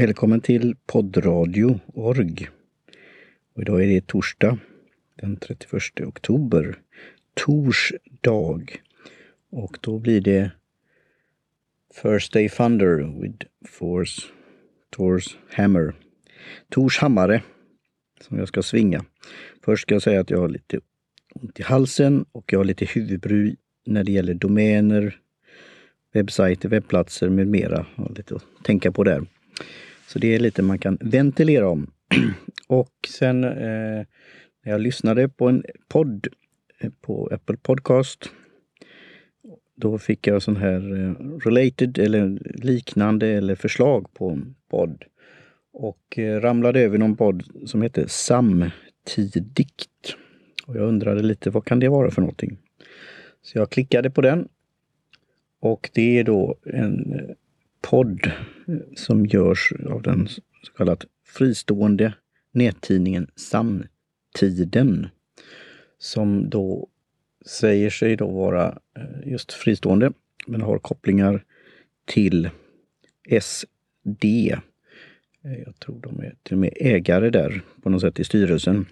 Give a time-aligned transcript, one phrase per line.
[0.00, 2.48] Välkommen till poddradio.org.
[3.54, 4.58] Och idag är det torsdag
[5.16, 6.78] den 31 oktober.
[7.34, 8.80] Torsdag.
[9.50, 10.50] Och då blir det
[12.02, 14.22] First Day Thunder with Force
[14.90, 15.94] Tors Hammer.
[16.68, 17.42] Tors hammare
[18.20, 19.04] som jag ska svinga.
[19.64, 20.80] Först ska jag säga att jag har lite
[21.34, 25.20] ont i halsen och jag har lite huvudbry när det gäller domäner,
[26.12, 27.86] webbsajter, webbplatser med mera.
[27.96, 29.26] Jag har lite att tänka på där.
[30.12, 31.90] Så det är lite man kan ventilera om.
[32.66, 34.06] Och sen eh,
[34.64, 36.26] när jag lyssnade på en podd
[36.78, 38.30] eh, på Apple Podcast
[39.76, 41.14] då fick jag sån här eh,
[41.44, 45.04] related eller liknande eller förslag på en podd.
[45.72, 49.86] Och eh, ramlade över någon podd som heter Samtidigt.
[50.66, 52.58] Och jag undrade lite vad kan det vara för någonting?
[53.42, 54.48] Så jag klickade på den.
[55.60, 57.34] Och det är då en eh,
[57.80, 58.32] podd
[58.96, 60.28] som görs av den
[60.62, 62.14] så kallat fristående
[62.52, 65.08] nättidningen Samtiden.
[65.98, 66.88] Som då
[67.46, 70.12] säger sig då vara eh, just fristående
[70.46, 71.44] men har kopplingar
[72.04, 72.50] till
[73.40, 74.24] SD.
[74.24, 78.86] Eh, jag tror de är till och med ägare där på något sätt i styrelsen.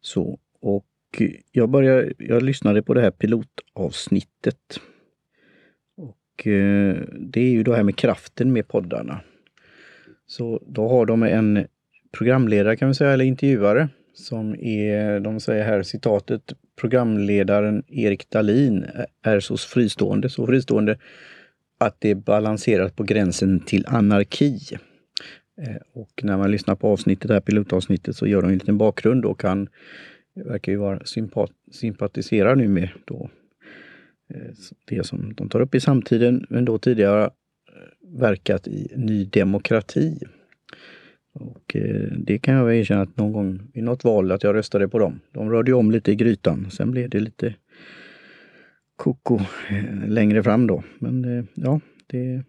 [0.00, 4.80] Så, och jag, började, jag lyssnade på det här pilotavsnittet.
[6.46, 9.20] Eh, det är ju det här med kraften med poddarna.
[10.26, 11.66] Så då har de en
[12.12, 18.86] programledare kan vi säga, eller intervjuare, som är, de säger här citatet, programledaren Erik Dahlin
[19.22, 20.98] är så fristående, så fristående
[21.78, 24.58] att det är balanserat på gränsen till anarki.
[25.60, 28.78] Eh, och när man lyssnar på avsnittet, det här pilotavsnittet, så gör de en liten
[28.78, 29.68] bakgrund och han
[30.34, 33.30] verkar ju vara sympat sympatisera nu med då
[34.34, 34.50] Eh,
[34.84, 37.30] det som de tar upp i samtiden, men då tidigare eh,
[38.20, 40.18] verkat i Ny Demokrati.
[41.32, 44.54] Och eh, det kan jag väl erkänna att någon gång i något val att jag
[44.54, 45.20] röstade på dem.
[45.32, 46.70] De rörde om lite i grytan.
[46.70, 47.54] Sen blev det lite
[48.96, 49.40] koko
[50.06, 50.82] längre fram då.
[50.98, 52.44] Men ja, det är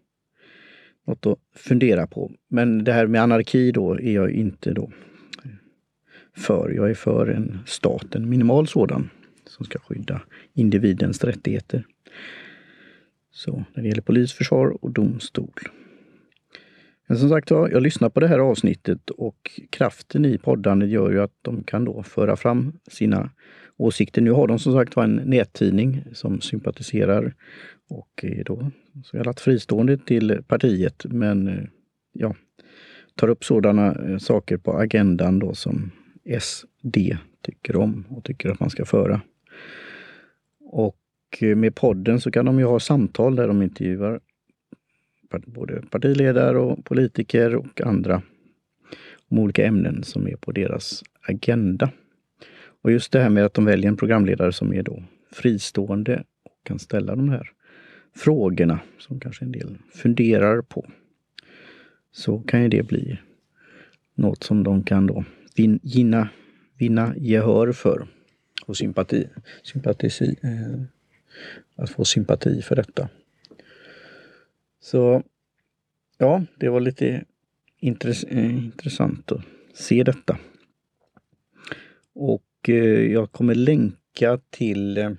[1.08, 2.32] något att fundera på.
[2.48, 4.92] Men det här med anarki då är jag inte då
[6.38, 6.70] för.
[6.70, 9.10] Jag är för en stat, en minimal sådan,
[9.60, 10.22] som ska skydda
[10.54, 11.86] individens rättigheter.
[13.32, 15.54] Så när det gäller polis, försvar och domstol.
[17.08, 21.12] Men som sagt var, jag lyssnar på det här avsnittet och kraften i poddandet gör
[21.12, 23.30] ju att de kan då föra fram sina
[23.78, 24.22] åsikter.
[24.22, 27.34] Nu har de som sagt en nättidning som sympatiserar
[27.90, 28.72] och är då
[29.04, 31.64] så kallat fristående till partiet men eh,
[32.14, 32.36] ja,
[33.16, 35.92] tar upp sådana eh, saker på agendan då som
[36.40, 36.98] SD
[37.42, 39.22] tycker om och tycker att man ska föra.
[40.60, 40.98] Och
[41.40, 44.20] eh, med podden så kan de ju ha samtal där de intervjuar
[45.46, 48.22] både partiledare och politiker och andra
[49.30, 51.92] om olika ämnen som är på deras agenda.
[52.82, 56.58] Och just det här med att de väljer en programledare som är då fristående och
[56.64, 57.52] kan ställa de här
[58.16, 60.86] frågorna som kanske en del funderar på.
[62.12, 63.20] Så kan ju det bli
[64.16, 65.24] något som de kan då
[65.84, 66.30] vinna,
[66.78, 68.08] vinna gehör för
[68.70, 69.28] få sympati,
[69.64, 70.08] sympati,
[70.44, 70.82] eh,
[71.76, 73.10] att få sympati för detta.
[74.80, 75.24] Så
[76.18, 77.26] ja, det var lite
[77.80, 79.42] intress eh, intressant att
[79.74, 80.38] se detta.
[82.14, 85.12] Och eh, jag kommer länka till eh,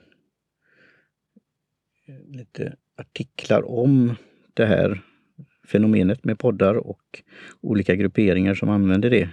[2.26, 4.14] lite artiklar om
[4.54, 5.02] det här
[5.64, 7.22] fenomenet med poddar och
[7.60, 9.28] olika grupperingar som använder det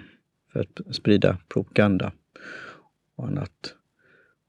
[0.52, 2.12] för att sprida propaganda
[3.16, 3.77] och annat.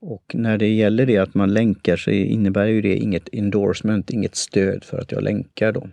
[0.01, 4.37] Och när det gäller det att man länkar så innebär ju det inget endorsement, inget
[4.37, 5.89] stöd för att jag länkar då.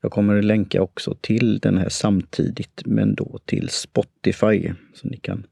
[0.00, 4.72] Jag kommer att länka också till den här samtidigt, men då till Spotify.
[4.94, 5.46] Så ni kan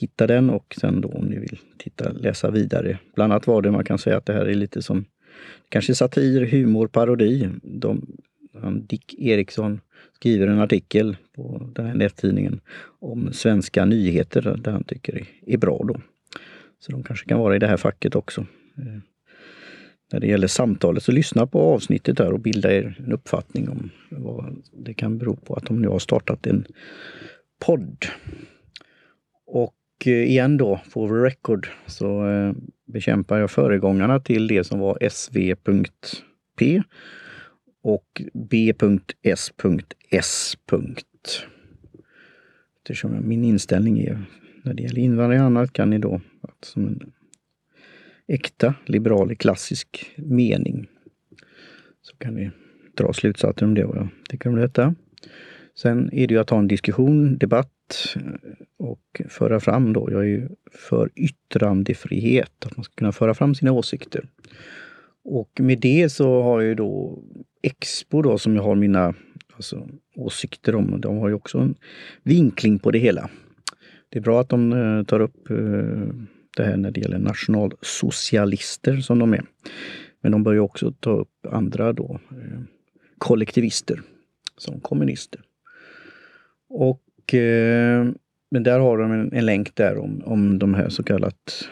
[0.00, 2.98] hitta den och sen då om ni vill titta, läsa vidare.
[3.14, 5.04] Bland annat var det man kan säga att det här är lite som
[5.68, 7.48] kanske satir, humor, parodi.
[7.62, 8.06] De,
[8.88, 9.80] Dick Eriksson
[10.14, 12.60] skriver en artikel på den här nättidningen
[13.00, 16.00] om svenska nyheter där han tycker det är bra då.
[16.80, 18.40] Så de kanske kan vara i det här facket också.
[18.78, 18.98] Eh,
[20.12, 23.90] när det gäller samtalet, så lyssna på avsnittet där och bilda er en uppfattning om
[24.10, 26.64] vad det kan bero på att de nu har startat en
[27.58, 28.06] podd.
[29.46, 29.74] Och
[30.06, 32.52] eh, igen då, for the record, så eh,
[32.86, 36.82] bekämpar jag föregångarna till det som var sv.p
[37.82, 39.52] och b.s.s.
[42.82, 44.24] Eftersom min inställning är
[44.62, 46.20] när det gäller invandring och annat kan ni då,
[46.62, 47.12] som en
[48.26, 50.86] äkta liberal i klassisk mening,
[52.02, 52.50] så kan ni
[52.94, 54.94] dra slutsatser om det och vad jag tycker om detta.
[55.74, 60.08] Sen är det ju att ha en diskussion, debatt eh, och föra fram då.
[60.12, 64.28] Jag är ju för yttrandefrihet, att man ska kunna föra fram sina åsikter.
[65.24, 67.22] Och med det så har jag ju då
[67.62, 69.14] Expo då som jag har mina
[69.56, 71.00] alltså, åsikter om.
[71.00, 71.74] De har ju också en
[72.22, 73.30] vinkling på det hela.
[74.08, 76.08] Det är bra att de eh, tar upp eh,
[76.58, 79.44] det här när det gäller nationalsocialister som de är.
[80.20, 82.60] Men de börjar också ta upp andra då, eh,
[83.18, 84.00] kollektivister
[84.56, 85.40] som kommunister.
[86.68, 88.08] Och eh,
[88.50, 91.68] men där har de en, en, länk där om, om de här så kallat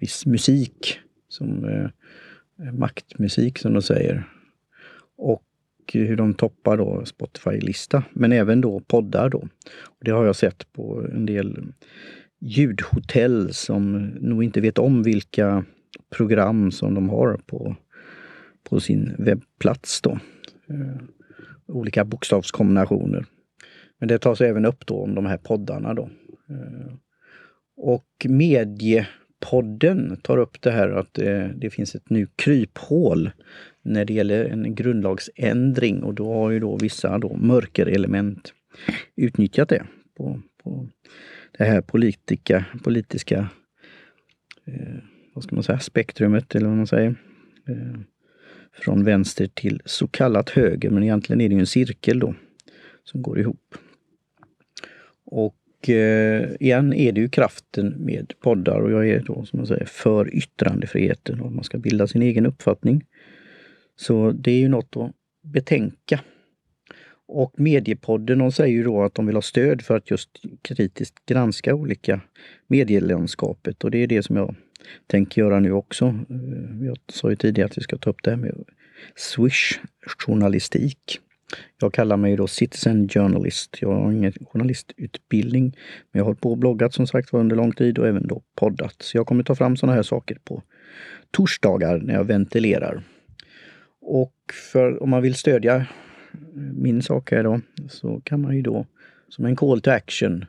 [0.00, 1.90] viss musik, som eh,
[2.72, 4.28] maktmusik som de säger.
[5.16, 5.44] Och
[5.92, 9.48] hur de toppar då Spotify-lista, men även då poddar då.
[9.82, 11.58] Och det har jag sett på en del
[12.40, 15.64] ljudhotell som nog inte vet om vilka
[16.10, 17.76] program som de har på,
[18.68, 20.00] på sin webbplats.
[20.00, 20.10] Då.
[20.68, 21.02] Eh,
[21.66, 23.24] olika bokstavskombinationer.
[23.98, 26.10] Men det tas även upp då om de här poddarna då.
[26.50, 26.92] Eh,
[27.76, 33.30] och Mediepodden tar upp det här att det, det finns ett nu kryphål
[33.82, 38.52] när det gäller en grundlagsändring och då har ju då vissa då mörkerelement
[39.16, 39.84] utnyttjat det
[40.16, 40.88] på, på
[41.58, 43.48] det här politika, politiska
[44.64, 44.96] eh,
[45.34, 47.14] vad ska man säga, spektrumet eller vad man säger.
[47.68, 48.00] Eh,
[48.72, 52.34] från vänster till så kallat höger, men egentligen är det ju en cirkel då
[53.04, 53.74] som går ihop.
[55.24, 59.68] Och eh, igen är det ju kraften med poddar och jag är då som jag
[59.68, 63.04] säger för yttrandefriheten och man ska bilda sin egen uppfattning.
[63.96, 65.12] Så det är ju något att
[65.42, 66.20] betänka.
[67.28, 70.30] Och Mediepodden de säger ju då att de vill ha stöd för att just
[70.62, 72.20] kritiskt granska olika
[72.66, 74.54] medielandskapet och det är det som jag
[75.06, 76.06] tänker göra nu också.
[76.06, 78.64] Eh, jag sa ju tidigare att vi ska ta upp det här med
[79.16, 81.20] Swish-journalistik.
[81.80, 83.76] Jag kallar mig då Citizen Journalist.
[83.80, 85.74] Jag har ingen journalistutbildning, men
[86.12, 88.42] jag har hållit på och bloggat som sagt var under lång tid och även då
[88.54, 89.02] poddat.
[89.02, 90.62] Så jag kommer ta fram sådana här saker på
[91.30, 93.02] torsdagar när jag ventilerar.
[94.00, 94.34] Och
[94.72, 95.86] för om man vill stödja
[96.74, 98.86] min sak här då, så kan man ju då
[99.28, 100.44] som en call to action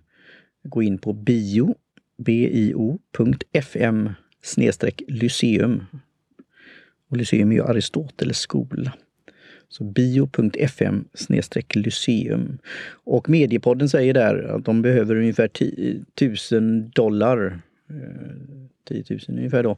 [0.63, 1.75] gå in på bio,
[2.17, 4.09] bio.fm
[4.41, 5.83] snedstreck lyceum.
[7.09, 8.93] Och Lyceum är ju Aristoteles skola.
[9.69, 12.57] Så bio.fm snedstreck lyceum.
[13.03, 15.49] Och Mediepodden säger där att de behöver ungefär
[16.15, 18.35] 1000 dollar, eh,
[18.87, 19.77] 10 000 ungefär då,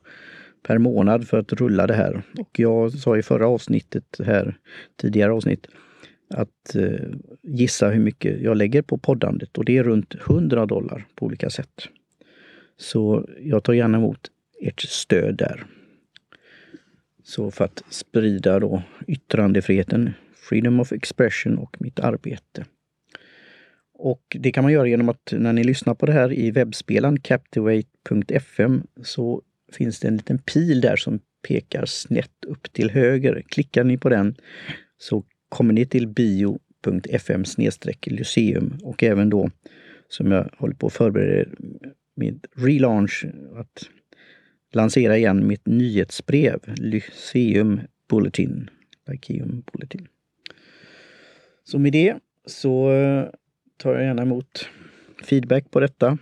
[0.64, 2.24] per månad för att rulla det här.
[2.40, 4.58] Och jag sa i förra avsnittet här,
[5.02, 5.68] tidigare avsnitt,
[6.34, 7.10] att eh,
[7.42, 11.50] gissa hur mycket jag lägger på poddandet och det är runt 100 dollar på olika
[11.50, 11.88] sätt.
[12.78, 14.32] Så jag tar gärna emot
[14.62, 15.66] ert stöd där.
[17.24, 22.66] Så för att sprida då yttrandefriheten, freedom of expression och mitt arbete.
[23.94, 27.20] Och det kan man göra genom att när ni lyssnar på det här i webbspelaren
[27.20, 29.42] captivate.fm så
[29.72, 33.44] finns det en liten pil där som pekar snett upp till höger.
[33.48, 34.36] Klickar ni på den
[34.98, 37.44] så kommer ni till bio.fm
[38.06, 39.52] lyceum och även då
[40.08, 41.52] som jag håller på att förbereda
[42.16, 43.26] med relaunch,
[43.56, 43.90] att
[44.72, 48.70] lansera igen mitt nyhetsbrev, Lyceum Bulletin.
[49.08, 50.08] Lyceum Bulletin.
[51.64, 53.26] Så med det så eh,
[53.78, 54.70] tar jag gärna emot
[55.24, 56.18] feedback på detta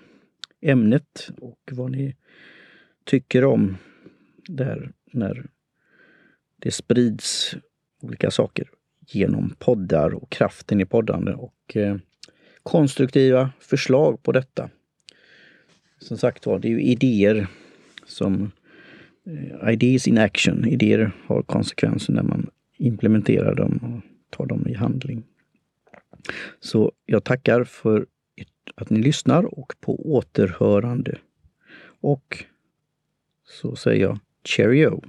[0.61, 2.15] ämnet och vad ni
[3.05, 3.77] tycker om
[4.47, 5.45] där när
[6.59, 7.55] det sprids
[8.01, 8.69] olika saker
[9.11, 11.97] genom poddar och kraften i poddande och eh,
[12.63, 14.69] konstruktiva förslag på detta.
[15.99, 17.47] Som sagt var, det är ju idéer
[18.05, 18.51] som
[19.25, 20.65] eh, Ideas in action.
[20.65, 25.23] Idéer har konsekvenser när man implementerar dem och tar dem i handling.
[26.59, 28.05] Så jag tackar för
[28.75, 31.17] att ni lyssnar och på återhörande.
[32.01, 32.45] Och
[33.45, 35.03] så säger jag cheerio!